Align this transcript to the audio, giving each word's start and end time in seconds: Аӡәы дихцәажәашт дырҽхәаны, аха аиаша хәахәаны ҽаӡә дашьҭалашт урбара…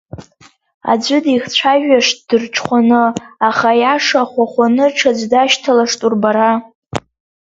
Аӡәы 0.91 1.17
дихцәажәашт 1.23 2.17
дырҽхәаны, 2.27 3.03
аха 3.49 3.69
аиаша 3.73 4.21
хәахәаны 4.29 4.85
ҽаӡә 4.97 5.25
дашьҭалашт 5.31 5.99
урбара… 6.05 6.51